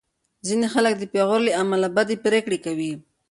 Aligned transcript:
ځینې 0.47 0.67
خلک 0.73 0.93
د 0.97 1.03
پېغور 1.13 1.41
له 1.47 1.51
امله 1.61 1.87
بدې 1.95 2.15
پرېکړې 2.25 2.57
کوي. 2.65 2.91